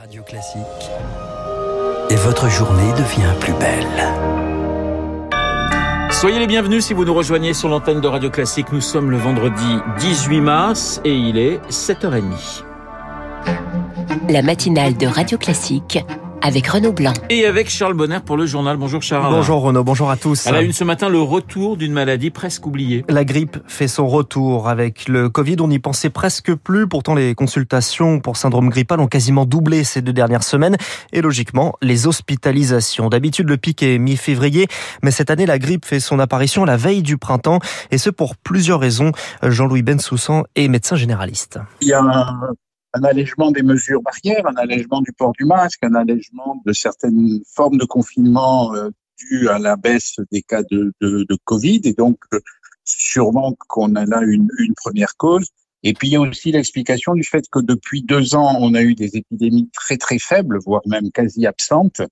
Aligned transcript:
Radio 0.00 0.22
Classique. 0.22 0.62
Et 2.08 2.14
votre 2.14 2.48
journée 2.48 2.90
devient 2.92 3.34
plus 3.38 3.52
belle. 3.52 3.84
Soyez 6.10 6.38
les 6.38 6.46
bienvenus 6.46 6.86
si 6.86 6.94
vous 6.94 7.04
nous 7.04 7.12
rejoignez 7.12 7.52
sur 7.52 7.68
l'antenne 7.68 8.00
de 8.00 8.08
Radio 8.08 8.30
Classique. 8.30 8.72
Nous 8.72 8.80
sommes 8.80 9.10
le 9.10 9.18
vendredi 9.18 9.76
18 9.98 10.40
mars 10.40 11.02
et 11.04 11.14
il 11.14 11.36
est 11.36 11.58
7h30. 11.68 12.64
La 14.30 14.40
matinale 14.40 14.96
de 14.96 15.06
Radio 15.06 15.36
Classique 15.36 15.98
avec 16.42 16.66
Renaud 16.66 16.92
Blanc. 16.92 17.12
Et 17.28 17.46
avec 17.46 17.68
Charles 17.68 17.94
Bonner 17.94 18.18
pour 18.24 18.36
le 18.36 18.46
journal. 18.46 18.76
Bonjour 18.76 19.02
Charles. 19.02 19.32
Bonjour 19.32 19.62
Renaud, 19.62 19.84
bonjour 19.84 20.10
à 20.10 20.16
tous. 20.16 20.46
À 20.46 20.52
la 20.52 20.62
une 20.62 20.72
ce 20.72 20.84
matin, 20.84 21.08
le 21.08 21.20
retour 21.20 21.76
d'une 21.76 21.92
maladie 21.92 22.30
presque 22.30 22.66
oubliée. 22.66 23.04
La 23.08 23.24
grippe 23.24 23.58
fait 23.66 23.88
son 23.88 24.06
retour. 24.06 24.68
Avec 24.68 25.08
le 25.08 25.28
Covid, 25.28 25.56
on 25.60 25.68
n'y 25.68 25.78
pensait 25.78 26.10
presque 26.10 26.54
plus. 26.54 26.88
Pourtant, 26.88 27.14
les 27.14 27.34
consultations 27.34 28.20
pour 28.20 28.36
syndrome 28.36 28.68
grippal 28.70 29.00
ont 29.00 29.06
quasiment 29.06 29.44
doublé 29.44 29.84
ces 29.84 30.02
deux 30.02 30.12
dernières 30.12 30.44
semaines. 30.44 30.76
Et 31.12 31.20
logiquement, 31.20 31.74
les 31.82 32.06
hospitalisations. 32.06 33.08
D'habitude, 33.08 33.48
le 33.48 33.56
pic 33.56 33.82
est 33.82 33.98
mi-février. 33.98 34.66
Mais 35.02 35.10
cette 35.10 35.30
année, 35.30 35.46
la 35.46 35.58
grippe 35.58 35.84
fait 35.84 36.00
son 36.00 36.18
apparition 36.18 36.64
la 36.64 36.76
veille 36.76 37.02
du 37.02 37.18
printemps. 37.18 37.58
Et 37.90 37.98
ce 37.98 38.10
pour 38.10 38.36
plusieurs 38.36 38.80
raisons. 38.80 39.12
Jean-Louis 39.42 39.82
Bensoussan 39.82 40.44
est 40.56 40.68
médecin 40.68 40.96
généraliste. 40.96 41.58
Il 41.80 41.88
y 41.88 41.92
a 41.92 42.00
un 42.00 42.54
un 42.94 43.04
allègement 43.04 43.50
des 43.50 43.62
mesures 43.62 44.02
barrières, 44.02 44.46
un 44.46 44.56
allègement 44.56 45.00
du 45.00 45.12
port 45.12 45.32
du 45.38 45.44
masque, 45.44 45.80
un 45.82 45.94
allègement 45.94 46.60
de 46.64 46.72
certaines 46.72 47.40
formes 47.54 47.78
de 47.78 47.84
confinement 47.84 48.74
euh, 48.74 48.90
dues 49.18 49.48
à 49.48 49.58
la 49.58 49.76
baisse 49.76 50.16
des 50.32 50.42
cas 50.42 50.62
de, 50.70 50.92
de, 51.00 51.24
de 51.28 51.38
Covid. 51.44 51.80
Et 51.84 51.92
donc, 51.92 52.18
euh, 52.32 52.40
sûrement 52.84 53.54
qu'on 53.68 53.94
a 53.94 54.04
là 54.04 54.22
une, 54.22 54.48
une 54.58 54.74
première 54.74 55.16
cause. 55.16 55.48
Et 55.82 55.94
puis, 55.94 56.08
il 56.08 56.12
y 56.12 56.16
a 56.16 56.20
aussi 56.20 56.52
l'explication 56.52 57.14
du 57.14 57.24
fait 57.24 57.44
que 57.50 57.60
depuis 57.60 58.02
deux 58.02 58.34
ans, 58.34 58.56
on 58.60 58.74
a 58.74 58.82
eu 58.82 58.94
des 58.94 59.16
épidémies 59.16 59.70
très, 59.72 59.96
très 59.96 60.18
faibles, 60.18 60.58
voire 60.58 60.82
même 60.86 61.10
quasi 61.10 61.46
absentes. 61.46 62.02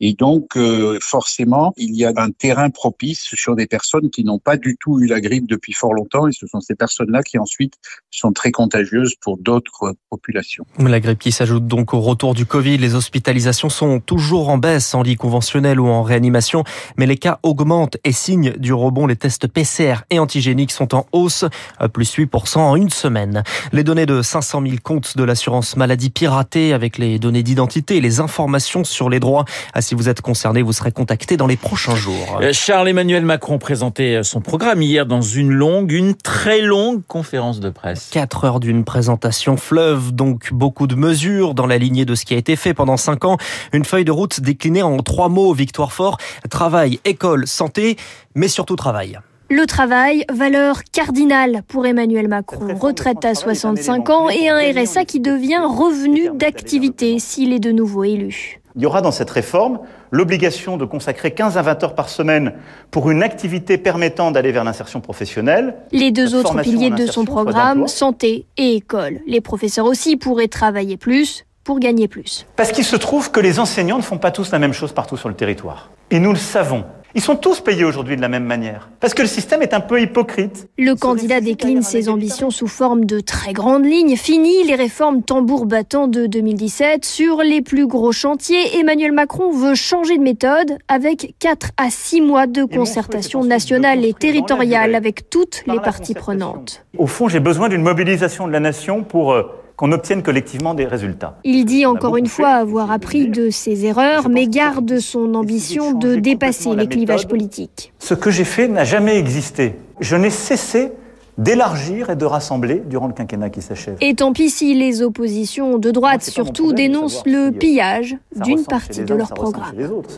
Et 0.00 0.14
donc, 0.14 0.56
euh, 0.56 0.98
forcément, 1.00 1.72
il 1.76 1.94
y 1.94 2.04
a 2.04 2.12
un 2.16 2.30
terrain 2.30 2.70
propice 2.70 3.22
sur 3.34 3.54
des 3.54 3.66
personnes 3.66 4.10
qui 4.10 4.24
n'ont 4.24 4.38
pas 4.38 4.56
du 4.56 4.76
tout 4.78 5.00
eu 5.00 5.06
la 5.06 5.20
grippe 5.20 5.48
depuis 5.48 5.72
fort 5.72 5.94
longtemps. 5.94 6.26
Et 6.26 6.32
ce 6.32 6.46
sont 6.46 6.60
ces 6.60 6.74
personnes-là 6.74 7.22
qui 7.22 7.38
ensuite 7.38 7.74
sont 8.10 8.32
très 8.32 8.50
contagieuses 8.50 9.14
pour 9.20 9.38
d'autres 9.38 9.94
populations. 10.10 10.64
La 10.78 11.00
grippe 11.00 11.20
qui 11.20 11.32
s'ajoute 11.32 11.66
donc 11.66 11.94
au 11.94 12.00
retour 12.00 12.34
du 12.34 12.44
Covid. 12.44 12.78
Les 12.78 12.94
hospitalisations 12.94 13.68
sont 13.68 14.00
toujours 14.00 14.48
en 14.48 14.58
baisse 14.58 14.94
en 14.94 15.02
lit 15.02 15.16
conventionnel 15.16 15.78
ou 15.78 15.86
en 15.86 16.02
réanimation. 16.02 16.64
Mais 16.96 17.06
les 17.06 17.16
cas 17.16 17.38
augmentent 17.42 17.96
et 18.04 18.12
signe 18.12 18.52
du 18.58 18.72
rebond. 18.72 19.06
Les 19.06 19.16
tests 19.16 19.46
PCR 19.46 20.02
et 20.10 20.18
antigéniques 20.18 20.72
sont 20.72 20.94
en 20.94 21.06
hausse, 21.12 21.44
plus 21.92 22.16
8% 22.16 22.58
en 22.58 22.76
une 22.76 22.90
semaine. 22.90 23.44
Les 23.72 23.84
données 23.84 24.06
de 24.06 24.22
500 24.22 24.62
000 24.62 24.74
comptes 24.82 25.16
de 25.16 25.22
l'assurance 25.22 25.76
maladie 25.76 26.10
piratées 26.10 26.72
avec 26.72 26.98
les 26.98 27.18
données 27.18 27.42
d'identité 27.42 27.96
et 27.96 28.00
les 28.00 28.20
informations 28.20 28.84
sur 28.84 29.08
les 29.08 29.20
droits 29.20 29.44
à 29.72 29.82
si 29.84 29.94
vous 29.94 30.08
êtes 30.08 30.20
concerné, 30.20 30.62
vous 30.62 30.72
serez 30.72 30.90
contacté 30.90 31.36
dans 31.36 31.46
les 31.46 31.56
prochains 31.56 31.94
jours. 31.94 32.40
Euh, 32.40 32.52
Charles-Emmanuel 32.52 33.24
Macron 33.24 33.58
présentait 33.58 34.24
son 34.24 34.40
programme 34.40 34.82
hier 34.82 35.06
dans 35.06 35.20
une 35.20 35.52
longue, 35.52 35.92
une 35.92 36.14
très 36.14 36.60
longue 36.60 37.02
conférence 37.06 37.60
de 37.60 37.70
presse. 37.70 38.08
Quatre 38.10 38.44
heures 38.44 38.58
d'une 38.58 38.84
présentation 38.84 39.56
fleuve, 39.56 40.12
donc 40.12 40.52
beaucoup 40.52 40.88
de 40.88 40.96
mesures 40.96 41.54
dans 41.54 41.66
la 41.66 41.78
lignée 41.78 42.04
de 42.04 42.16
ce 42.16 42.24
qui 42.24 42.34
a 42.34 42.36
été 42.36 42.56
fait 42.56 42.74
pendant 42.74 42.96
cinq 42.96 43.24
ans. 43.24 43.36
Une 43.72 43.84
feuille 43.84 44.04
de 44.04 44.10
route 44.10 44.40
déclinée 44.40 44.82
en 44.82 44.96
trois 44.98 45.28
mots, 45.28 45.52
Victoire 45.52 45.92
Fort, 45.92 46.18
travail, 46.50 46.98
école, 47.04 47.46
santé, 47.46 47.96
mais 48.34 48.48
surtout 48.48 48.76
travail. 48.76 49.18
Le 49.50 49.66
travail, 49.66 50.24
valeur 50.32 50.82
cardinale 50.90 51.62
pour 51.68 51.86
Emmanuel 51.86 52.28
Macron. 52.28 52.74
Retraite 52.80 53.24
à 53.26 53.34
65 53.34 54.08
ans 54.08 54.30
et 54.30 54.48
un 54.48 54.58
RSA 54.58 55.04
qui 55.04 55.20
devient 55.20 55.60
revenu 55.62 56.30
d'activité 56.34 57.18
s'il 57.18 57.52
est 57.52 57.60
de 57.60 57.70
nouveau 57.70 58.04
élu. 58.04 58.62
Il 58.76 58.82
y 58.82 58.86
aura 58.86 59.02
dans 59.02 59.12
cette 59.12 59.30
réforme 59.30 59.78
l'obligation 60.10 60.76
de 60.76 60.84
consacrer 60.84 61.32
15 61.32 61.56
à 61.58 61.62
20 61.62 61.84
heures 61.84 61.94
par 61.94 62.08
semaine 62.08 62.54
pour 62.90 63.10
une 63.10 63.22
activité 63.22 63.78
permettant 63.78 64.32
d'aller 64.32 64.50
vers 64.50 64.64
l'insertion 64.64 65.00
professionnelle. 65.00 65.76
Les 65.92 66.10
deux 66.10 66.34
autres 66.34 66.60
piliers 66.60 66.90
de 66.90 67.06
son 67.06 67.24
programme, 67.24 67.86
santé 67.86 68.46
et 68.56 68.74
école. 68.74 69.20
Les 69.26 69.40
professeurs 69.40 69.86
aussi 69.86 70.16
pourraient 70.16 70.48
travailler 70.48 70.96
plus 70.96 71.44
pour 71.64 71.80
gagner 71.80 72.08
plus. 72.08 72.46
Parce 72.56 72.72
qu'il 72.72 72.84
se 72.84 72.96
trouve 72.96 73.30
que 73.30 73.40
les 73.40 73.58
enseignants 73.58 73.96
ne 73.96 74.02
font 74.02 74.18
pas 74.18 74.30
tous 74.30 74.52
la 74.52 74.58
même 74.58 74.72
chose 74.72 74.92
partout 74.92 75.16
sur 75.16 75.28
le 75.28 75.34
territoire. 75.34 75.90
Et 76.10 76.18
nous 76.18 76.30
le 76.30 76.38
savons. 76.38 76.84
Ils 77.16 77.22
sont 77.22 77.36
tous 77.36 77.60
payés 77.60 77.84
aujourd'hui 77.84 78.16
de 78.16 78.20
la 78.20 78.28
même 78.28 78.44
manière. 78.44 78.90
Parce 78.98 79.14
que 79.14 79.22
le 79.22 79.28
système 79.28 79.62
est 79.62 79.72
un 79.72 79.78
peu 79.78 80.02
hypocrite. 80.02 80.68
Le 80.76 80.94
candidat 80.94 81.40
décline 81.40 81.82
ses 81.82 82.08
ambitions 82.08 82.50
sous 82.50 82.66
forme 82.66 83.04
de 83.04 83.20
très 83.20 83.52
grandes 83.52 83.84
lignes. 83.84 84.16
Fini 84.16 84.64
les 84.64 84.74
réformes 84.74 85.22
tambour 85.22 85.64
battant 85.66 86.08
de 86.08 86.26
2017. 86.26 87.04
Sur 87.04 87.42
les 87.42 87.62
plus 87.62 87.86
gros 87.86 88.10
chantiers, 88.10 88.80
Emmanuel 88.80 89.12
Macron 89.12 89.52
veut 89.52 89.76
changer 89.76 90.18
de 90.18 90.22
méthode 90.22 90.76
avec 90.88 91.36
4 91.38 91.68
à 91.76 91.88
6 91.88 92.20
mois 92.20 92.48
de 92.48 92.64
concertation 92.64 93.44
nationale 93.44 94.04
et 94.04 94.12
territoriale 94.12 94.96
avec 94.96 95.30
toutes 95.30 95.62
les 95.68 95.78
parties 95.78 96.14
prenantes. 96.14 96.84
Au 96.98 97.06
fond, 97.06 97.28
j'ai 97.28 97.40
besoin 97.40 97.68
d'une 97.68 97.82
mobilisation 97.82 98.48
de 98.48 98.52
la 98.52 98.60
nation 98.60 99.04
pour 99.04 99.36
qu'on 99.76 99.92
obtienne 99.92 100.22
collectivement 100.22 100.74
des 100.74 100.86
résultats. 100.86 101.38
Il 101.44 101.64
dit 101.64 101.86
encore 101.86 102.16
une 102.16 102.26
fois 102.26 102.50
avoir 102.50 102.90
appris 102.90 103.28
de 103.28 103.50
ses 103.50 103.84
erreurs, 103.86 104.28
mais 104.28 104.46
garde 104.46 104.98
son 104.98 105.34
ambition 105.34 105.92
de 105.92 106.16
dépasser 106.16 106.74
les 106.74 106.86
clivages 106.86 107.26
politiques. 107.26 107.92
Ce 107.98 108.14
que 108.14 108.30
j'ai 108.30 108.44
fait 108.44 108.68
n'a 108.68 108.84
jamais 108.84 109.18
existé. 109.18 109.74
Je 110.00 110.16
n'ai 110.16 110.30
cessé 110.30 110.92
d'élargir 111.38 112.10
et 112.10 112.16
de 112.16 112.24
rassembler 112.24 112.82
durant 112.86 113.06
le 113.06 113.12
quinquennat 113.12 113.50
qui 113.50 113.62
s'achève. 113.62 113.96
Et 114.00 114.14
tant 114.14 114.32
pis 114.32 114.50
si 114.50 114.74
les 114.74 115.02
oppositions 115.02 115.78
de 115.78 115.90
droite 115.90 116.22
surtout 116.22 116.72
dénoncent 116.72 117.24
le 117.26 117.50
pillage 117.50 118.16
d'une 118.44 118.64
partie 118.64 119.04
de 119.04 119.14
leur 119.14 119.28
programme. 119.28 119.74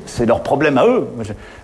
C'est 0.07 0.27
leur 0.27 0.43
problème 0.43 0.79
à 0.79 0.87
eux. 0.87 1.07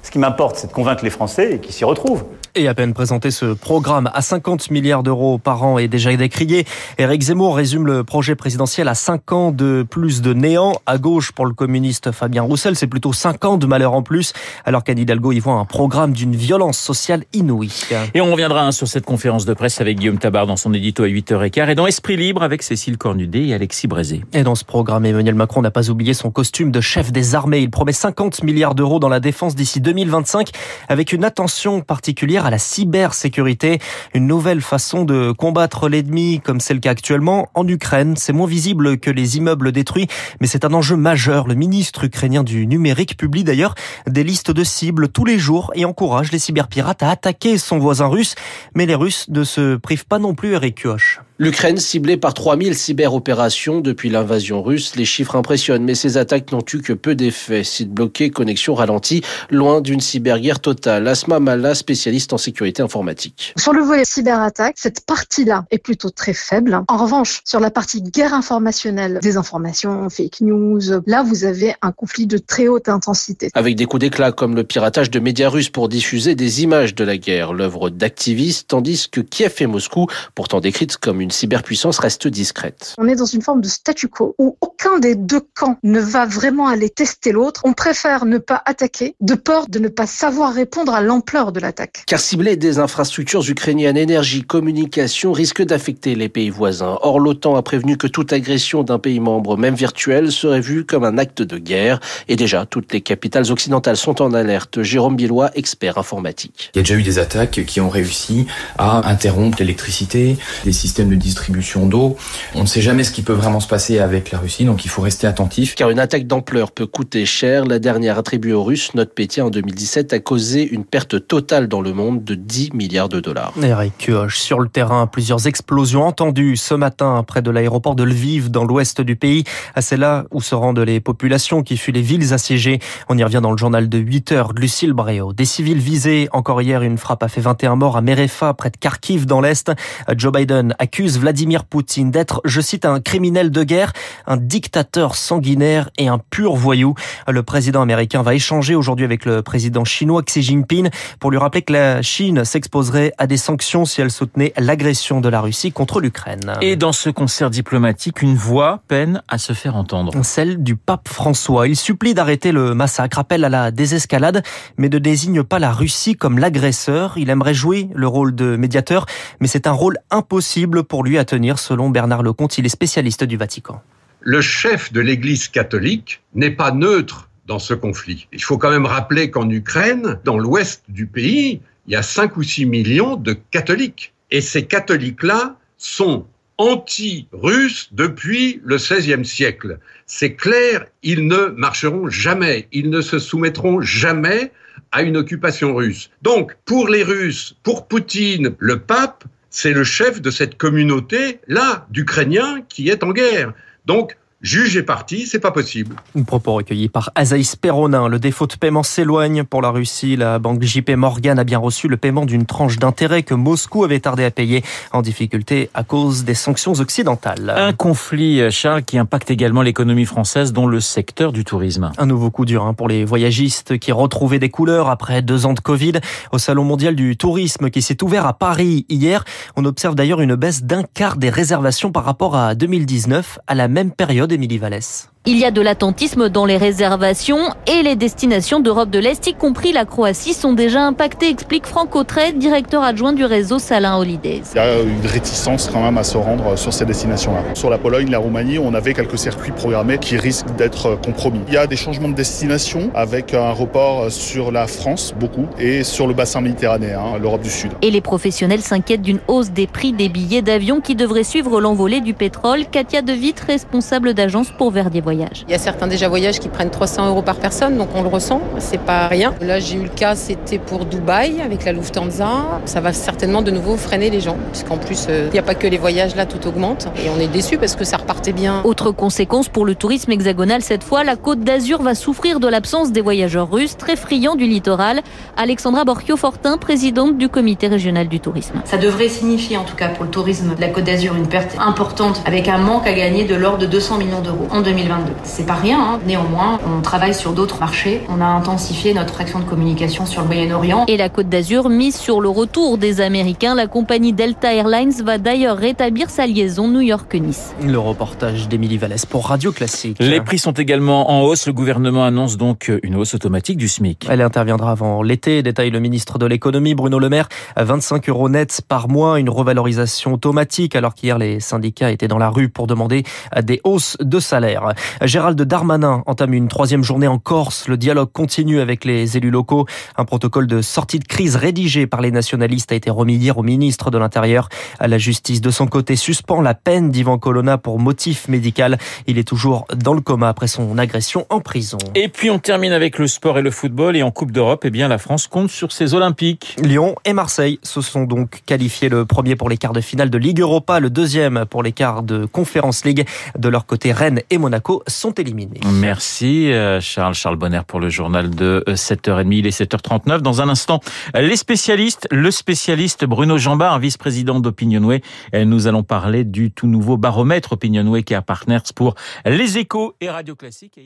Ce 0.03 0.11
qui 0.11 0.19
m'importe, 0.19 0.57
c'est 0.57 0.69
de 0.69 0.73
convaincre 0.73 1.05
les 1.05 1.11
Français 1.11 1.55
et 1.55 1.59
qu'ils 1.59 1.75
s'y 1.75 1.85
retrouvent. 1.85 2.25
Et 2.55 2.69
à 2.69 2.75
peine 2.75 2.93
présenté 2.93 3.31
ce 3.31 3.55
programme 3.55 4.11
à 4.13 4.21
50 4.21 4.71
milliards 4.71 5.03
d'euros 5.03 5.39
par 5.39 5.63
an 5.63 5.79
est 5.79 5.89
déjà 5.89 6.15
décrié. 6.15 6.67
Éric 6.99 7.23
Zemmour 7.23 7.57
résume 7.57 7.87
le 7.87 8.05
projet 8.05 8.35
présidentiel 8.35 8.89
à 8.89 8.95
5 8.95 9.33
ans 9.33 9.53
de 9.53 9.87
plus 9.89 10.21
de 10.21 10.35
néant. 10.35 10.75
À 10.85 10.99
gauche, 10.99 11.33
pour 11.33 11.47
le 11.47 11.55
communiste 11.55 12.13
Fabien 12.13 12.43
Roussel, 12.43 12.77
c'est 12.77 12.87
plutôt 12.87 13.15
5 13.15 13.43
ans 13.47 13.57
de 13.57 13.65
malheur 13.67 13.95
en 13.95 14.03
plus, 14.03 14.35
alors 14.67 14.85
qu'Anne 14.85 14.99
Hidalgo 14.99 15.33
y 15.33 15.39
voit 15.39 15.55
un 15.55 15.65
programme 15.65 16.13
d'une 16.13 16.37
violence 16.37 16.79
sociale 16.79 17.25
inouïe. 17.33 17.73
Et 18.13 18.21
on 18.21 18.31
reviendra 18.31 18.71
sur 18.73 18.87
cette 18.87 19.07
conférence 19.07 19.42
de 19.47 19.55
presse 19.55 19.81
avec 19.81 19.99
Guillaume 19.99 20.19
Tabar 20.19 20.47
dans 20.47 20.57
son 20.57 20.73
édito 20.75 21.03
à 21.03 21.07
8h15 21.07 21.71
et 21.71 21.75
dans 21.75 21.87
Esprit 21.87 22.17
Libre 22.17 22.43
avec 22.43 22.63
Cécile 22.63 22.99
Cornudet 22.99 23.47
et 23.47 23.55
Alexis 23.55 23.87
Brézé. 23.87 24.23
Et 24.33 24.43
dans 24.43 24.55
ce 24.55 24.65
programme, 24.65 25.07
Emmanuel 25.07 25.35
Macron 25.35 25.63
n'a 25.63 25.71
pas 25.71 25.91
oublié 25.91 26.15
son 26.15 26.31
costume 26.31 26.71
de 26.71 26.81
chef 26.81 27.13
des 27.13 27.35
armées. 27.35 27.61
Il 27.61 27.71
promet 27.71 27.93
50 27.93 28.43
milliards 28.43 28.75
d'euros 28.75 28.99
dans 28.99 29.09
la 29.09 29.21
défense 29.21 29.55
d'ici 29.55 29.81
2025 29.81 30.51
avec 30.89 31.13
une 31.13 31.25
attention 31.25 31.81
particulière 31.81 32.47
à 32.47 32.51
la 32.51 32.59
cybersécurité. 32.59 33.79
Une 34.15 34.27
nouvelle 34.27 34.61
façon 34.61 35.05
de 35.05 35.33
combattre 35.33 35.89
l'ennemi 35.89 36.41
comme 36.45 36.61
c'est 36.61 36.75
le 36.75 36.81
cas 36.81 36.91
actuellement 36.91 37.49
en 37.55 37.67
Ukraine. 37.67 38.17
C'est 38.17 38.33
moins 38.33 38.47
visible 38.47 38.99
que 38.99 39.11
les 39.11 39.37
immeubles 39.37 39.73
détruits, 39.73 40.07
mais 40.41 40.47
c'est 40.47 40.65
un 40.65 40.73
enjeu 40.73 40.97
majeur. 40.97 41.49
Le 41.49 41.55
ministre 41.55 42.05
ukrainien 42.05 42.45
du 42.45 42.67
numérique 42.67 43.17
publie 43.17 43.45
d'ailleurs 43.45 43.75
des 44.07 44.25
listes 44.25 44.51
de 44.51 44.65
cibles 44.65 45.09
tous 45.09 45.25
les 45.25 45.39
jours 45.39 45.73
et 45.75 45.85
encourage 45.85 46.33
les 46.33 46.39
cyberpirates 46.39 47.03
à 47.03 47.11
attaquer 47.11 47.59
son 47.59 47.79
voisin 47.79 48.07
russe. 48.07 48.35
Mais 48.75 48.87
les 48.87 48.95
Russes 48.95 49.31
ne 49.33 49.45
se 49.45 49.77
privent 49.77 50.07
pas 50.07 50.19
non 50.19 50.35
plus, 50.35 50.53
Eric 50.53 50.83
Kioch. 50.83 51.21
L'Ukraine 51.43 51.79
ciblée 51.79 52.17
par 52.17 52.35
3000 52.35 52.77
cyberopérations 52.77 53.81
depuis 53.81 54.11
l'invasion 54.11 54.63
russe. 54.63 54.95
Les 54.95 55.05
chiffres 55.05 55.35
impressionnent, 55.35 55.83
mais 55.83 55.97
ces 55.97 56.17
attaques 56.17 56.53
n'ont 56.53 56.63
eu 56.73 56.81
que 56.81 56.93
peu 56.93 57.17
d'effets. 57.17 57.65
Sites 57.65 57.91
bloqués, 57.91 58.31
connexion 58.31 58.77
ralentie, 58.77 59.23
loin 59.51 59.81
d'une 59.81 59.99
cyberguerre 59.99 60.61
totale. 60.61 61.09
Asma 61.09 61.41
Mala, 61.41 61.75
spécialiste 61.75 62.33
en 62.33 62.39
sécurité 62.39 62.81
informatique. 62.81 63.55
Sur 63.57 63.73
le 63.73 63.83
volet 63.83 64.05
cyberattaque, 64.05 64.77
cette 64.79 65.05
partie-là 65.05 65.65
est 65.73 65.79
plutôt 65.79 66.11
très 66.11 66.33
faible. 66.33 66.81
En 66.87 66.97
revanche, 66.97 67.41
sur 67.45 67.59
la 67.59 67.73
partie 67.73 68.03
guerre 68.03 68.35
informationnelle, 68.35 69.19
désinformation, 69.21 70.09
fake 70.11 70.43
news, 70.43 71.03
là, 71.09 71.25
vous 71.25 71.45
avez 71.45 71.75
un 71.83 71.91
conflit 71.91 72.29
de 72.29 72.39
très 72.39 72.69
haute 72.69 72.89
intensité. 72.89 73.49
Avec 73.55 73.75
des 73.75 73.87
coups 73.87 74.03
d'éclat 74.03 74.31
comme 74.31 74.55
le 74.55 74.63
piratage 74.63 75.11
de 75.11 75.19
médias 75.19 75.49
russes 75.49 75.71
pour 75.71 75.89
diffuser 75.89 76.37
des 76.37 76.63
images 76.63 76.95
de 76.95 77.03
la 77.03 77.17
guerre, 77.17 77.53
l'œuvre 77.53 77.91
d'activistes, 77.91 78.69
tandis 78.69 79.09
que 79.11 79.21
Kiev 79.21 79.57
et 79.59 79.67
Moscou, 79.67 80.07
pourtant 80.37 80.61
décrites 80.61 80.99
comme 80.99 81.21
une 81.21 81.32
cyberpuissance 81.33 81.99
reste 81.99 82.29
discrète. 82.29 82.95
On 82.99 83.09
est 83.09 83.17
dans 83.17 83.27
une 83.27 83.43
forme 83.43 83.61
de 83.61 83.69
statu 83.69 84.09
quo 84.09 84.35
où 84.39 84.57
aucun 84.61 84.99
des 84.99 85.15
deux 85.15 85.43
camps 85.55 85.79
ne 85.83 86.01
va 86.01 86.27
vraiment 86.27 86.69
aller 86.69 86.91
tester 86.91 87.33
l'autre. 87.33 87.63
On 87.65 87.73
préfère 87.73 88.25
ne 88.25 88.39
pas 88.39 88.63
attaquer 88.67 89.17
de 89.21 89.35
peur 89.35 89.67
de 89.69 89.79
ne 89.79 89.89
pas 89.89 90.07
savoir 90.07 90.55
répondre 90.55 90.95
à 90.95 91.01
l'ampleur 91.01 91.53
de 91.53 91.61
l'attaque. 91.61 92.05
Car 92.07 92.21
cibler 92.21 92.57
des 92.57 92.79
infrastructures 92.79 93.49
ukrainiennes, 93.49 93.97
énergie, 93.97 94.43
communication 94.43 95.33
risque 95.33 95.63
d'affecter 95.63 96.15
les 96.15 96.29
pays 96.29 96.51
voisins. 96.51 96.99
Or, 97.03 97.21
l'OTAN 97.21 97.57
a 97.57 97.63
prévenu 97.63 97.97
que 97.97 98.07
toute 98.07 98.33
agression 98.33 98.83
d'un 98.83 98.99
pays 98.99 99.21
membre, 99.21 99.57
même 99.57 99.75
virtuel, 99.75 100.33
serait 100.33 100.61
vue 100.61 100.85
comme 100.85 101.05
un 101.05 101.19
acte 101.19 101.43
de 101.43 101.59
guerre. 101.59 102.01
Et 102.29 102.37
déjà, 102.37 102.67
toutes 102.67 102.93
les 102.93 103.01
capitales 103.01 103.51
occidentales 103.51 103.97
sont 103.97 104.23
en 104.23 104.35
alerte. 104.35 104.83
Jérôme 104.83 105.17
Billois, 105.17 105.51
expert 105.55 105.99
informatique. 105.99 106.71
Il 106.75 106.79
y 106.79 106.81
a 106.81 106.83
déjà 106.83 106.95
eu 106.95 107.03
des 107.03 107.19
attaques 107.19 107.65
qui 107.65 107.81
ont 107.81 107.89
réussi 107.89 108.47
à 108.79 109.09
interrompre 109.09 109.59
l'électricité, 109.61 110.37
des 110.65 110.73
systèmes 110.73 111.11
de 111.11 111.15
distribution 111.23 111.87
d'eau. 111.87 112.17
On 112.55 112.63
ne 112.63 112.67
sait 112.67 112.83
jamais 112.83 113.05
ce 113.05 113.13
qui 113.13 113.23
peut 113.23 113.33
vraiment 113.33 113.61
se 113.61 113.69
passer 113.69 113.99
avec 113.99 114.31
la 114.31 114.39
Russie, 114.39 114.65
donc 114.65 114.85
il 114.85 114.89
faut 114.89 115.03
rester 115.03 115.27
attentif. 115.27 115.75
Car 115.75 115.91
une 115.91 115.99
attaque 115.99 116.27
d'ampleur 116.27 116.73
peut 116.73 116.87
coûter 116.87 117.25
cher. 117.25 117.65
La 117.65 117.79
dernière 117.79 118.19
attribuée 118.19 118.53
aux 118.53 118.65
Russes, 118.65 118.95
note 118.95 119.15
Pétia 119.15 119.47
en 119.47 119.51
2017, 119.51 120.13
a 120.13 120.19
causé 120.19 120.69
une 120.69 120.85
perte 120.85 121.27
totale 121.27 121.69
dans 121.69 121.81
le 121.81 121.93
monde 121.93 122.25
de 122.25 122.35
10 122.35 122.73
milliards 122.75 123.09
de 123.09 123.21
dollars. 123.21 123.53
Eric 123.63 123.95
Kioch, 123.99 124.33
sur 124.33 124.61
le 124.61 124.69
terrain, 124.69 125.07
plusieurs 125.07 125.47
explosions 125.47 126.05
entendues 126.05 126.57
ce 126.57 126.75
matin 126.75 127.25
près 127.27 127.43
de 127.43 127.51
l'aéroport 127.51 127.95
de 127.95 128.03
Lviv 128.03 128.51
dans 128.51 128.65
l'ouest 128.65 129.01
du 129.01 129.17
pays. 129.17 129.45
C'est 129.81 129.97
là 129.97 130.25
où 130.31 130.41
se 130.41 130.55
rendent 130.55 130.81
les 130.81 131.01
populations 131.01 131.63
qui 131.63 131.77
fuient 131.77 131.93
les 131.93 132.03
villes 132.03 132.35
assiégées. 132.35 132.81
On 133.09 133.17
y 133.17 133.25
revient 133.25 133.41
dans 133.43 133.53
le 133.53 133.59
journal 133.59 133.89
de 133.89 133.99
8 133.99 134.33
heures 134.33 134.55
de 134.55 134.61
Lucille 134.61 134.93
Bréau. 134.93 135.33
Des 135.33 135.45
civils 135.45 135.79
visés. 135.79 136.29
Encore 136.33 136.63
hier, 136.63 136.83
une 136.83 136.99
frappe 136.99 137.23
a 137.23 137.29
fait 137.29 137.41
21 137.41 137.77
morts 137.77 137.97
à 137.97 138.01
Merefa, 138.01 138.55
près 138.55 138.71
de 138.71 138.77
Kharkiv, 138.77 139.27
dans 139.27 139.41
l'Est. 139.41 139.73
Joe 140.17 140.33
Biden 140.33 140.75
accuse 140.79 141.02
Vladimir 141.09 141.65
Poutine 141.65 142.11
d'être, 142.11 142.41
je 142.45 142.61
cite, 142.61 142.85
un 142.85 143.01
criminel 143.01 143.51
de 143.51 143.63
guerre, 143.63 143.93
un 144.27 144.37
dictateur 144.37 145.15
sanguinaire 145.15 145.91
et 145.99 146.09
un 146.09 146.19
pur 146.19 146.55
voyou. 146.55 146.95
Le 147.29 147.43
président 147.43 147.83
américain 147.83 148.23
va 148.23 148.35
échanger 148.35 148.75
aujourd'hui 148.75 149.05
avec 149.05 149.25
le 149.25 149.43
président 149.43 149.85
chinois 149.85 150.23
Xi 150.23 150.43
Jinping 150.43 150.91
pour 151.19 151.31
lui 151.31 151.39
rappeler 151.39 151.63
que 151.63 151.73
la 151.73 152.03
Chine 152.03 152.45
s'exposerait 152.45 153.13
à 153.19 153.27
des 153.27 153.37
sanctions 153.37 153.85
si 153.85 154.01
elle 154.01 154.11
soutenait 154.11 154.53
l'agression 154.57 155.21
de 155.21 155.29
la 155.29 155.41
Russie 155.41 155.73
contre 155.73 156.01
l'Ukraine. 156.01 156.53
Et 156.61 156.77
dans 156.77 156.93
ce 156.93 157.11
concert 157.11 157.51
diplomatique, 157.51 158.23
une 158.23 158.37
voix 158.37 158.81
peine 158.89 159.23
à 159.29 159.39
se 159.39 159.53
faire 159.53 159.77
entendre. 159.77 160.13
Celle 160.23 160.63
du 160.63 160.77
pape 160.77 161.09
François. 161.09 161.67
Il 161.67 161.77
supplie 161.77 162.15
d'arrêter 162.15 162.53
le 162.53 162.75
massacre, 162.75 163.19
appelle 163.19 163.45
à 163.45 163.49
la 163.49 163.71
désescalade, 163.71 164.43
mais 164.77 164.89
ne 164.89 164.99
désigne 164.99 165.43
pas 165.43 165.59
la 165.59 165.73
Russie 165.73 166.15
comme 166.15 166.39
l'agresseur. 166.39 167.15
Il 167.17 167.31
aimerait 167.31 167.55
jouer 167.55 167.89
le 167.95 168.07
rôle 168.07 168.35
de 168.35 168.57
médiateur, 168.57 169.07
mais 169.41 169.47
c'est 169.47 169.67
un 169.67 169.73
rôle 169.73 169.99
impossible 170.11 170.85
pour 170.85 170.92
lui 171.01 171.17
à 171.17 171.25
tenir, 171.25 171.59
selon 171.59 171.89
Bernard 171.89 172.23
Lecomte. 172.23 172.59
Il 172.59 172.67
est 172.67 172.69
spécialiste 172.69 173.25
du 173.25 173.39
Vatican. 173.39 173.83
Le 174.21 174.41
chef 174.41 174.93
de 174.93 175.01
l'Église 175.01 175.49
catholique 175.49 176.23
n'est 176.35 176.51
pas 176.51 176.71
neutre 176.73 177.31
dans 177.47 177.59
ce 177.59 177.75
conflit. 177.75 178.29
Il 178.33 178.43
faut 178.43 178.59
quand 178.59 178.71
même 178.71 178.87
rappeler 178.87 179.31
qu'en 179.31 179.49
Ukraine, 179.49 180.19
dans 180.25 180.39
l'ouest 180.39 180.85
du 180.89 181.07
pays, 181.07 181.61
il 181.87 181.93
y 181.93 181.97
a 181.97 182.03
5 182.03 182.37
ou 182.37 182.43
6 182.43 182.67
millions 182.67 183.17
de 183.17 183.33
catholiques. 183.51 184.13
Et 184.31 184.41
ces 184.41 184.67
catholiques-là 184.67 185.57
sont 185.77 186.27
anti-russes 186.59 187.89
depuis 187.93 188.61
le 188.65 188.77
XVIe 188.77 189.25
siècle. 189.25 189.79
C'est 190.07 190.35
clair, 190.35 190.87
ils 191.03 191.27
ne 191.27 191.47
marcheront 191.57 192.09
jamais, 192.09 192.69
ils 192.73 192.91
ne 192.91 193.01
se 193.01 193.19
soumettront 193.19 193.81
jamais 193.81 194.53
à 194.93 195.03
une 195.03 195.17
occupation 195.17 195.75
russe. 195.75 196.11
Donc, 196.21 196.55
pour 196.65 196.89
les 196.89 197.03
Russes, 197.03 197.57
pour 197.63 197.89
Poutine, 197.89 198.55
le 198.59 198.79
pape, 198.79 199.25
c'est 199.53 199.73
le 199.73 199.85
chef 199.85 200.21
de 200.21 200.31
cette 200.31 200.57
communauté-là, 200.57 201.87
d'Ukrainiens, 201.91 202.63
qui 202.69 202.89
est 202.89 203.05
en 203.05 203.13
guerre. 203.13 203.53
Donc, 203.85 204.17
juge 204.43 204.77
et 204.77 204.83
parti, 204.83 205.27
c'est 205.27 205.39
pas 205.39 205.53
possible. 205.53 205.97
Un 206.19 206.25
propos 206.25 206.55
recueilli 206.55 206.89
par 206.89 207.11
Azaïs 207.15 207.57
Perronin. 207.57 208.09
Le 208.09 208.19
défaut 208.19 208.47
de 208.47 208.55
paiement 208.55 208.83
s'éloigne 208.83 209.45
pour 209.45 209.63
la 209.63 209.71
Russie. 209.71 210.17
La 210.17 210.39
banque 210.39 210.63
JP 210.63 210.91
Morgan 210.91 211.39
a 211.39 211.45
bien 211.45 211.59
reçu 211.59 211.89
le 211.89 211.97
paiement 211.97 212.27
d'une 212.27 212.45
tranche 212.45 212.79
d'intérêt 212.79 213.23
que 213.23 213.35
Moscou 213.35 213.85
avait 213.85 214.01
tardé 214.01 214.25
à 214.25 214.31
payer 214.31 214.63
en 214.93 215.01
difficulté 215.01 215.71
à 215.75 215.85
cause 215.85 216.25
des 216.25 216.35
sanctions 216.35 216.73
occidentales. 216.73 217.55
Un 217.57 217.73
conflit, 217.73 218.51
Charles, 218.51 218.83
qui 218.83 218.99
impacte 218.99 219.31
également 219.31 219.63
l'économie 219.63 220.05
française, 220.05 220.53
dont 220.53 220.67
le 220.67 220.81
secteur 220.81 221.33
du 221.33 221.45
tourisme. 221.45 221.93
Un 221.97 222.07
nouveau 222.07 222.31
coup 222.31 222.45
dur 222.45 222.65
hein, 222.65 222.75
pour 222.75 222.89
les 222.89 223.05
voyagistes 223.05 223.79
qui 223.79 223.93
retrouvaient 223.93 224.41
des 224.41 224.51
couleurs 224.51 224.91
après 224.91 225.23
deux 225.23 225.47
ans 225.47 225.55
de 225.55 225.61
Covid. 225.61 225.93
Au 226.33 226.39
Salon 226.39 226.65
mondial 226.65 226.97
du 226.97 227.17
tourisme 227.17 227.71
qui 227.71 227.83
s'est 227.83 228.03
ouvert 228.03 228.27
à 228.27 228.33
Paris 228.33 228.87
hier, 228.89 229.25
on 229.57 229.65
observe 229.65 229.95
d'ailleurs 229.95 230.21
une 230.21 230.35
baisse 230.35 230.65
d'un 230.65 230.83
quart 230.83 231.17
des 231.17 231.31
réservations 231.31 231.93
par 231.93 232.05
rapport 232.05 232.37
à 232.37 232.55
2019 232.55 233.39
à 233.47 233.55
la 233.55 233.69
même 233.69 233.93
période 233.93 234.32
Émilie 234.33 234.59
Vallès. 234.59 235.12
Il 235.25 235.39
y 235.39 235.45
a 235.45 235.53
de 235.53 235.61
l'attentisme 235.61 236.29
dans 236.29 236.47
les 236.47 236.57
réservations 236.57 237.39
et 237.69 237.85
les 237.85 237.95
destinations 237.95 238.59
d'Europe 238.59 238.91
de 238.91 238.99
l'Est, 238.99 239.25
y 239.29 239.35
compris 239.35 239.71
la 239.71 239.85
Croatie, 239.85 240.35
sont 240.35 240.53
déjà 240.53 240.85
impactées, 240.85 241.29
explique 241.29 241.65
Franck 241.65 241.95
Autret, 241.95 242.33
directeur 242.33 242.83
adjoint 242.83 243.13
du 243.13 243.25
réseau 243.25 243.61
Salin 243.61 243.97
Holidays. 243.97 244.43
Il 244.55 244.57
y 244.57 244.59
a 244.59 244.81
une 244.81 245.07
réticence 245.07 245.71
quand 245.73 245.81
même 245.81 245.97
à 245.97 246.03
se 246.03 246.17
rendre 246.17 246.59
sur 246.59 246.73
ces 246.73 246.85
destinations-là. 246.87 247.55
Sur 247.55 247.71
la 247.71 247.79
Pologne, 247.79 248.11
la 248.11 248.19
Roumanie, 248.19 248.59
on 248.59 248.75
avait 248.75 248.95
quelques 248.95 249.17
circuits 249.17 249.53
programmés 249.53 249.99
qui 249.99 250.17
risquent 250.17 250.57
d'être 250.57 250.99
compromis. 251.05 251.39
Il 251.47 251.55
y 251.55 251.57
a 251.57 251.69
des 251.69 251.77
changements 251.77 252.09
de 252.09 252.17
destination 252.17 252.91
avec 252.93 253.33
un 253.33 253.53
report 253.53 254.11
sur 254.11 254.51
la 254.51 254.67
France, 254.67 255.15
beaucoup, 255.17 255.47
et 255.57 255.85
sur 255.85 256.09
le 256.09 256.15
bassin 256.15 256.41
méditerranéen, 256.41 257.17
l'Europe 257.21 257.43
du 257.43 257.51
Sud. 257.51 257.71
Et 257.83 257.93
les 257.93 258.01
professionnels 258.01 258.63
s'inquiètent 258.63 259.03
d'une 259.03 259.21
hausse 259.29 259.53
des 259.53 259.69
prix 259.69 259.93
des 259.93 260.09
billets 260.09 260.43
d'avion 260.43 260.81
qui 260.81 260.97
devrait 260.97 261.23
suivre 261.23 261.61
l'envolée 261.61 262.01
du 262.01 262.13
pétrole. 262.13 262.65
Katia 262.69 263.03
De 263.03 263.13
Witt, 263.13 263.39
responsable 263.39 264.15
d'agence 264.15 264.51
pour 264.51 264.73
Verdier 264.73 265.01
Voyage. 265.13 265.45
Il 265.47 265.53
y 265.53 265.55
a 265.55 265.59
certains 265.59 265.89
déjà 265.89 266.09
voyages 266.09 266.39
qui 266.39 266.49
prennent 266.49 266.71
300 266.71 267.09
euros 267.09 267.21
par 267.21 267.37
personne, 267.37 267.77
donc 267.77 267.89
on 267.95 268.03
le 268.03 268.09
ressent, 268.09 268.41
c'est 268.59 268.81
pas 268.81 269.09
rien. 269.09 269.35
Là, 269.43 269.61
j'ai 269.61 269.77
eu 269.77 269.83
le 269.83 269.89
cas, 269.89 270.15
c'était 270.15 270.59
pour 270.59 270.87
Dubaï 270.87 271.43
avec 271.43 271.67
la 271.67 271.73
Lufthansa. 271.73 272.61
Ça 272.65 272.81
va 272.81 272.95
certainement 272.95 273.43
de 273.43 273.51
nouveau 273.51 273.77
freiner 273.77 274.09
les 274.09 274.21
gens, 274.21 274.37
puisqu'en 274.53 274.79
plus, 274.79 275.07
il 275.09 275.33
n'y 275.33 275.39
a 275.39 275.43
pas 275.43 275.55
que 275.55 275.67
les 275.67 275.77
voyages 275.77 276.17
là, 276.17 276.25
tout 276.25 276.49
augmente. 276.49 276.89
Et 277.05 277.11
on 277.15 277.21
est 277.21 277.29
déçu 277.29 277.59
parce 277.59 277.77
que 277.77 277.85
ça 277.85 277.99
repartait 277.99 278.33
bien. 278.33 278.63
Autre 278.65 278.91
conséquence 278.91 279.49
pour 279.49 279.67
le 279.67 279.75
tourisme 279.75 280.13
hexagonal 280.13 280.63
cette 280.63 280.83
fois, 280.83 281.05
la 281.05 281.17
Côte 281.17 281.41
d'Azur 281.41 281.83
va 281.83 281.95
souffrir 281.95 282.41
de 282.41 282.49
l'absence 282.49 282.91
des 282.91 283.03
voyageurs 283.03 283.51
russes 283.51 283.77
très 283.77 283.97
friands 283.97 284.37
du 284.37 284.47
littoral. 284.47 285.03
Alexandra 285.37 285.85
Borchio-Fortin, 285.85 286.57
présidente 286.57 287.19
du 287.19 287.29
comité 287.29 287.67
régional 287.67 288.09
du 288.09 288.21
tourisme. 288.21 288.63
Ça 288.65 288.79
devrait 288.79 289.09
signifier 289.09 289.59
en 289.59 289.65
tout 289.65 289.77
cas 289.77 289.89
pour 289.89 290.05
le 290.05 290.11
tourisme 290.11 290.55
de 290.55 290.61
la 290.61 290.69
Côte 290.69 290.85
d'Azur 290.85 291.15
une 291.15 291.29
perte 291.29 291.57
importante 291.59 292.23
avec 292.25 292.49
un 292.49 292.59
manque 292.59 292.87
à 292.87 292.95
gagner 292.95 293.25
de 293.25 293.35
l'ordre 293.35 293.59
de 293.59 293.67
200 293.67 293.99
millions 293.99 294.21
d'euros 294.21 294.47
en 294.51 294.61
2022. 295.03 295.13
C'est 295.25 295.47
pas 295.47 295.55
rien, 295.55 295.81
hein. 295.81 296.01
néanmoins, 296.07 296.59
on 296.67 296.81
travaille 296.83 297.15
sur 297.15 297.33
d'autres 297.33 297.59
marchés. 297.61 298.03
On 298.09 298.21
a 298.21 298.27
intensifié 298.27 298.95
notre 298.95 299.21
action 299.21 299.39
de 299.39 299.45
communication 299.45 300.07
sur 300.07 300.23
le 300.23 300.27
Moyen-Orient. 300.29 300.85
Et 300.89 300.97
la 300.97 301.09
Côte 301.09 301.29
d'Azur 301.29 301.69
mise 301.69 301.97
sur 301.97 302.21
le 302.21 302.29
retour 302.29 302.79
des 302.79 303.01
Américains. 303.01 303.55
La 303.55 303.67
compagnie 303.67 304.13
Delta 304.13 304.55
Airlines 304.55 304.93
va 305.03 305.19
d'ailleurs 305.19 305.57
rétablir 305.57 306.11
sa 306.11 306.27
liaison 306.27 306.69
New 306.69 306.81
York-Nice. 306.81 307.55
Le 307.63 307.79
reportage 307.79 308.49
d'Émilie 308.49 308.79
Vallès 308.79 309.05
pour 309.07 309.27
Radio 309.27 309.53
Classique. 309.53 309.99
Les 310.01 310.21
prix 310.21 310.39
sont 310.39 310.53
également 310.53 311.11
en 311.11 311.23
hausse. 311.23 311.47
Le 311.47 311.53
gouvernement 311.53 312.05
annonce 312.05 312.37
donc 312.37 312.71
une 312.83 312.97
hausse 312.97 313.15
automatique 313.15 313.57
du 313.57 313.69
SMIC. 313.69 314.07
Elle 314.09 314.21
interviendra 314.21 314.73
avant 314.73 315.03
l'été, 315.03 315.43
détaille 315.43 315.71
le 315.71 315.81
ministre 315.81 316.19
de 316.19 316.27
l'économie 316.27 316.75
Bruno 316.75 316.99
Le 316.99 317.09
Maire. 317.09 317.29
25 317.57 318.09
euros 318.09 318.29
nets 318.29 318.61
par 318.67 318.89
mois, 318.89 319.19
une 319.19 319.31
revalorisation 319.31 320.15
automatique 320.15 320.77
alors 320.77 320.95
qu'hier 320.95 321.19
les 321.19 321.41
syndicats 321.41 321.91
étaient 321.91 322.09
dans 322.09 322.19
la 322.19 322.29
rue 322.29 322.49
pour 322.49 322.67
demander 322.67 323.05
des 323.43 323.61
hausses 323.65 323.97
de 324.01 324.21
salaire. 324.21 324.73
Gérald 325.01 325.41
Darmanin 325.41 326.03
entame 326.07 326.35
une 326.35 326.49
troisième 326.49 326.85
journée 326.85 327.07
en 327.07 327.19
Corse. 327.19 327.69
Le 327.69 327.77
dialogue 327.77 328.11
continue 328.13 328.61
avec 328.61 328.85
les 328.85 329.17
élus 329.17 329.31
locaux. 329.31 329.67
Un 329.97 330.05
protocole 330.05 330.47
de 330.47 330.63
sortie 330.63 330.99
de 330.99 331.05
crise 331.05 331.37
rédigé 331.37 331.87
par 331.87 332.01
les 332.01 332.11
nationalistes 332.11 332.73
a 332.73 332.75
été 332.75 332.91
remis 332.91 333.17
hier 333.17 333.39
au 333.39 333.43
ministre 333.43 333.91
de 333.91 333.99
l'Intérieur. 333.99 334.49
La 334.81 334.99
justice, 334.99 335.41
de 335.41 335.51
son 335.51 335.67
côté, 335.67 335.97
suspend 335.97 336.41
la 336.41 336.55
peine 336.55 336.91
d'Ivan 336.91 337.19
Colonna 337.19 337.59
pour 337.59 337.79
motif 337.79 338.29
médical. 338.29 338.79
Il 339.07 339.19
est 339.19 339.27
toujours 339.27 339.67
dans 339.77 339.95
le 339.95 340.01
coma 340.01 340.29
après 340.29 340.47
son 340.47 340.79
agression 340.79 341.27
en 341.31 341.41
prison. 341.41 341.79
Et 341.95 342.09
puis 342.09 342.31
on 342.31 342.39
termine 342.39 342.73
avec 342.73 342.99
le 342.99 343.07
sport 343.07 343.39
et 343.39 343.43
le 343.43 343.51
football. 343.51 343.97
Et 343.97 344.03
en 344.03 344.11
Coupe 344.11 344.33
d'Europe, 344.33 344.63
eh 344.65 344.71
bien 344.71 344.89
la 344.89 344.99
France 344.99 345.27
compte 345.27 345.51
sur 345.51 345.73
ses 345.73 345.95
Olympiques. 345.95 346.57
Lyon 346.63 346.97
et 347.05 347.13
Marseille 347.13 347.59
se 347.63 347.81
sont 347.81 348.05
donc 348.05 348.43
qualifiés 348.47 348.89
le 348.89 349.05
premier 349.05 349.37
pour 349.37 349.49
les 349.49 349.57
quarts 349.57 349.73
de 349.73 349.81
finale 349.81 350.11
de 350.11 350.19
Ligue 350.19 350.41
Europa, 350.41 350.81
le 350.81 350.91
deuxième 350.91 351.45
pour 351.47 351.63
les 351.63 351.73
quarts 351.73 352.03
de 352.03 352.25
Conference 352.25 352.85
League. 352.85 353.07
De 353.39 353.49
leur 353.49 353.67
côté, 353.67 353.93
Rennes 353.93 354.21
et 354.31 354.39
Monaco 354.39 354.82
sont 354.87 355.13
éliminés. 355.13 355.61
Merci 355.65 356.53
euh, 356.53 356.81
Charles, 356.81 357.15
Charles 357.15 357.37
Bonner 357.37 357.61
pour 357.67 357.81
le 357.81 357.89
journal 357.89 358.31
de 358.31 358.65
7h30, 358.67 359.33
il 359.33 359.47
est 359.47 359.61
7h39. 359.61 360.19
Dans 360.19 360.41
un 360.41 360.49
instant, 360.49 360.81
les 361.15 361.37
spécialistes, 361.37 362.07
le 362.11 362.31
spécialiste 362.31 363.05
Bruno 363.05 363.39
Jambard, 363.39 363.79
vice-président 363.79 364.41
d'Opinionway. 364.41 365.03
Nous 365.35 365.67
allons 365.67 365.83
parler 365.83 366.25
du 366.25 366.51
tout 366.51 366.67
nouveau 366.67 366.97
baromètre 366.97 367.53
Opinionway 367.53 368.03
qui 368.03 368.15
a 368.15 368.23
Partners 368.23 368.73
pour 368.75 368.95
les 369.25 369.59
échos 369.59 369.95
et 370.01 370.11
Radio 370.11 370.35
Classique. 370.35 370.79